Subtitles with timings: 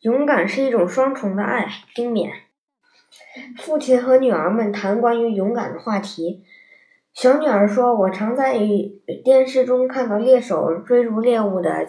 [0.00, 1.68] 勇敢是一种双重的爱。
[1.94, 2.30] 丁勉。
[3.58, 6.42] 父亲和女儿们谈关于勇敢的话题。
[7.12, 8.56] 小女儿说：“我常在
[9.24, 11.84] 电视中看到猎手追逐猎物的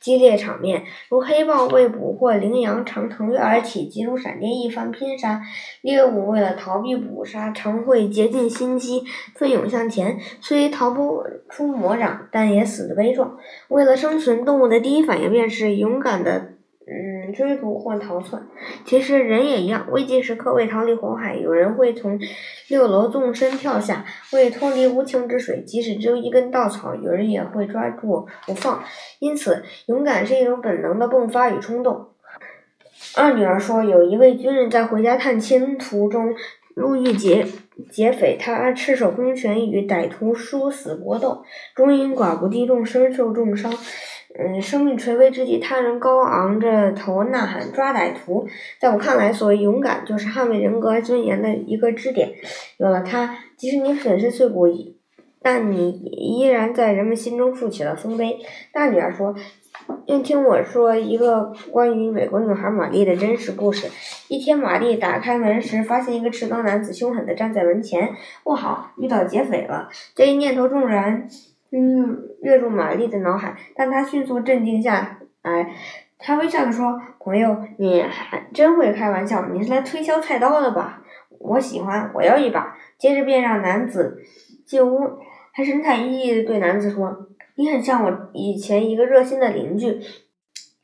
[0.00, 5.42] 激烈场面，如黑豹为捕获羚羊，常腾跃而起，急如闪电一番拼杀。
[5.82, 9.04] 猎物为了逃避捕杀，常会竭尽心机
[9.36, 13.36] 奋勇向前，虽逃不出魔掌，但也死得悲壮。
[13.68, 16.51] 为了生存，动物的第一反应便是勇敢的。”
[16.84, 18.48] 嗯，追逐或逃窜，
[18.84, 19.86] 其实人也一样。
[19.92, 22.18] 危急时刻，为逃离火海，有人会从
[22.68, 28.82] 六楼纵身跳下；为脱离无情之水，即使只有一根稻草，有人也会抓住不放。
[29.20, 32.08] 因此，勇敢是一种本能的迸发与冲动。
[33.16, 36.34] 二女儿说，有一位军人在回家探亲途中
[36.74, 37.46] 路遇劫
[37.90, 41.44] 劫匪，他赤手空拳与歹徒殊死搏斗，
[41.76, 43.72] 终因寡不敌众，身受重伤。
[44.34, 48.48] 嗯，生命垂危之际，他人高昂着头呐喊抓歹徒。
[48.80, 52.32] 在我看来，所谓勇敢，就是捍卫人格尊严的一个支点。
[52.78, 54.66] 有了它，即使你粉身碎骨，
[55.42, 58.38] 但你依然在人们心中竖起了丰碑。
[58.72, 59.34] 大女儿说
[60.08, 63.88] ：“愿听我说一个关于美国女孩玛丽的真实故事。
[64.28, 68.08] 一天，玛丽打开门时，发现一个持刀男子凶狠地站在门前。
[68.44, 69.90] 不好，遇到劫匪了！
[70.14, 71.28] 这一念头骤然。”
[71.72, 75.74] 嗯，跃入玛丽的脑海，但她迅速镇定下来。
[76.18, 81.02] 她微笑着说：“朋友，你还真会开玩笑，你是来推销菜刀的吧？
[81.40, 84.22] 我喜欢，我要一把。”接着便让男子
[84.66, 85.18] 进屋，
[85.52, 89.98] 还神采奕奕地对男子说：“你很像我以前一个热心的邻居。”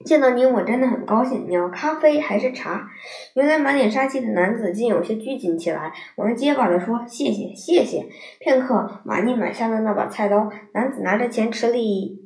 [0.05, 1.47] 见到你，我真的很高兴。
[1.49, 2.89] 你要咖啡还是茶？
[3.35, 8.07] 原来满脸杀气的男子竟有些拘谨起来，忙结巴地说：“谢谢，谢谢。”
[8.39, 10.49] 片刻，玛丽买下了那把菜刀。
[10.73, 12.17] 男子拿着钱，迟疑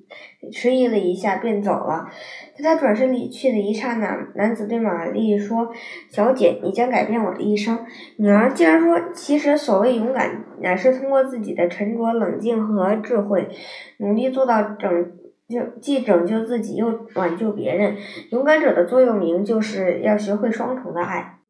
[0.53, 2.11] 迟疑了一下，便走了。
[2.55, 5.73] 在他转身离去的一刹那，男子对玛丽说
[6.13, 7.87] ：“小姐，你将改变我的一生。”
[8.19, 13.49] 女儿竟然说：“其实，所谓勇敢，乃是通过自己的沉着冷静和智慧，
[13.97, 15.13] 努力做到整。”
[15.53, 17.97] 就既拯救自己又挽救别人，
[18.31, 21.42] 勇敢者的座右铭就是要学会双重的爱。